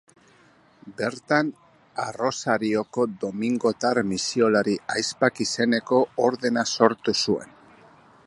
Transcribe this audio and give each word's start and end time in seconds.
Bertan 1.01 1.49
Arrosarioko 2.03 3.03
Domingotar 3.25 4.01
Misiolari 4.13 4.75
Ahizpak 4.95 5.43
izeneko 5.45 6.03
ordena 6.29 6.67
sortu 6.77 7.17
zuen. 7.25 7.55